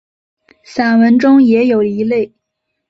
[0.63, 2.33] 散文中也有一类。